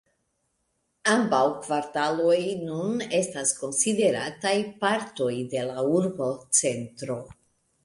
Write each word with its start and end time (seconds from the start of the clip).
Ambaŭ 1.15 1.41
kvartaloj 1.65 2.37
nun 2.61 3.05
estas 3.19 3.53
konsiderataj 3.59 4.55
partoj 4.87 5.31
de 5.55 5.69
la 5.71 5.87
urbocentro. 6.01 7.23